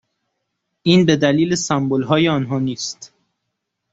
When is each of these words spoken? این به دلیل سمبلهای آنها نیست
این 0.83 1.05
به 1.05 1.15
دلیل 1.15 1.55
سمبلهای 1.55 2.29
آنها 2.29 2.59
نیست 2.59 3.13